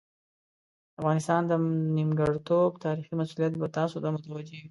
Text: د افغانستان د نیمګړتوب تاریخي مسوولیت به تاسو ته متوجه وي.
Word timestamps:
د 0.93 0.95
افغانستان 1.01 1.41
د 1.47 1.53
نیمګړتوب 1.95 2.71
تاریخي 2.85 3.13
مسوولیت 3.19 3.53
به 3.57 3.67
تاسو 3.77 3.95
ته 4.03 4.07
متوجه 4.15 4.51
وي. 4.53 4.59